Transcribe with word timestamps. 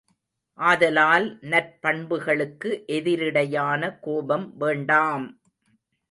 ஆதலால், 0.59 1.25
நற்பண்புகளுக்கு 1.43 2.69
எதிரிடையான 2.87 3.99
கோபம் 3.99 4.47
வேண்டாம்! 4.57 5.27